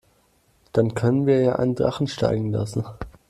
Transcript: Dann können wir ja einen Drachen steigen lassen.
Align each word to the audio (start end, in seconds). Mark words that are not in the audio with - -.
Dann 0.73 0.95
können 0.95 1.27
wir 1.27 1.41
ja 1.41 1.55
einen 1.57 1.75
Drachen 1.75 2.07
steigen 2.07 2.51
lassen. 2.51 2.83